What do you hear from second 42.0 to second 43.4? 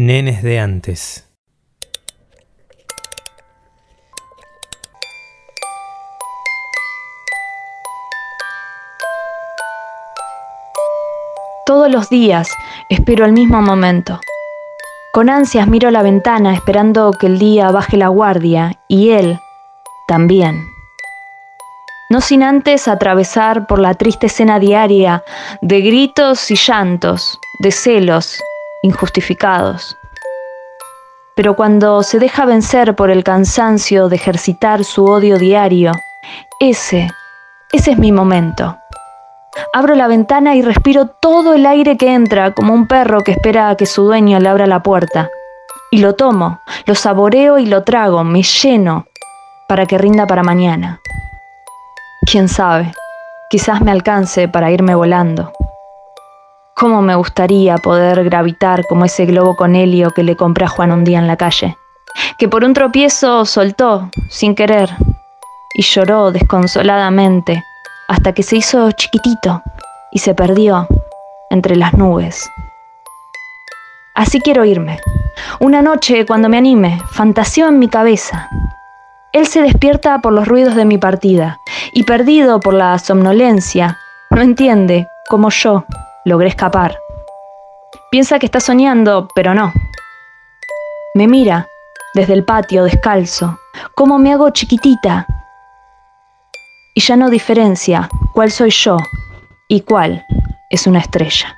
entra como un perro que